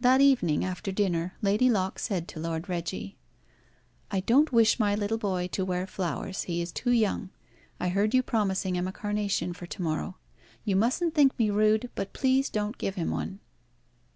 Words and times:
That 0.00 0.20
evening, 0.20 0.64
after 0.64 0.90
dinner, 0.90 1.36
Lady 1.40 1.70
Locke 1.70 2.00
said 2.00 2.26
to 2.26 2.40
Lord 2.40 2.68
Reggie 2.68 3.16
"I 4.10 4.18
don't 4.18 4.50
wish 4.52 4.80
my 4.80 4.96
little 4.96 5.18
boy 5.18 5.46
to 5.52 5.64
wear 5.64 5.86
flowers. 5.86 6.42
He 6.42 6.60
is 6.60 6.72
too 6.72 6.90
young. 6.90 7.30
I 7.78 7.90
heard 7.90 8.12
you 8.12 8.24
promising 8.24 8.74
him 8.74 8.88
a 8.88 8.92
carnation 8.92 9.52
for 9.52 9.66
to 9.66 9.82
morrow. 9.82 10.16
You 10.64 10.74
mustn't 10.74 11.14
think 11.14 11.38
me 11.38 11.50
rude, 11.50 11.90
but, 11.94 12.12
please, 12.12 12.50
don't 12.50 12.76
give 12.76 12.96
him 12.96 13.12
one." 13.12 13.38